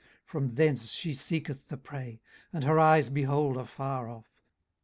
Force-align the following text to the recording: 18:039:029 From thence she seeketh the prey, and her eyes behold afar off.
18:039:029 0.01 0.09
From 0.31 0.55
thence 0.55 0.91
she 0.93 1.13
seeketh 1.13 1.67
the 1.67 1.77
prey, 1.77 2.19
and 2.51 2.63
her 2.63 2.79
eyes 2.79 3.11
behold 3.11 3.55
afar 3.55 4.09
off. 4.09 4.33